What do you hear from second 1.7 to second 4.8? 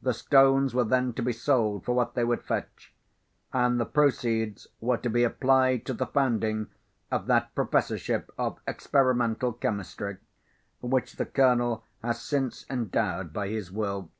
for what they would fetch, and the proceeds